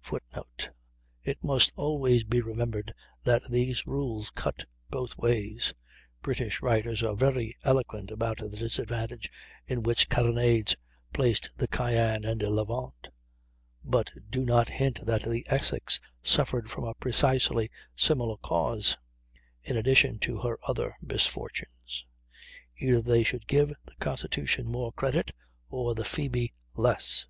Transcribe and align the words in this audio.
[Footnote: 0.00 0.70
It 1.22 1.38
must 1.44 1.72
always 1.76 2.24
be 2.24 2.40
remembered 2.40 2.92
that 3.22 3.48
these 3.48 3.86
rules 3.86 4.30
cut 4.34 4.64
both 4.90 5.16
ways. 5.16 5.72
British 6.20 6.60
writers 6.60 7.04
are 7.04 7.14
very 7.14 7.56
eloquent 7.62 8.10
about 8.10 8.38
the 8.38 8.48
disadvantage 8.56 9.30
in 9.68 9.84
which 9.84 10.08
carronades 10.08 10.74
placed 11.12 11.52
the 11.56 11.68
Cyane 11.68 12.24
and 12.24 12.42
Levant, 12.42 13.10
but 13.84 14.10
do 14.28 14.44
not 14.44 14.68
hint 14.68 15.06
that 15.06 15.22
the 15.22 15.46
Essex 15.48 16.00
suffered 16.24 16.68
from 16.68 16.82
a 16.82 16.94
precisely 16.94 17.70
similar 17.94 18.38
cause, 18.38 18.98
in 19.62 19.76
addition 19.76 20.18
to 20.18 20.40
her 20.40 20.58
other 20.66 20.96
misfortunes; 21.00 22.04
either 22.78 23.00
they 23.00 23.22
should 23.22 23.46
give 23.46 23.68
the 23.84 23.94
Constitution 24.00 24.66
more 24.66 24.90
credit 24.92 25.30
or 25.70 25.94
the 25.94 26.04
Phoebe 26.04 26.52
less. 26.74 27.28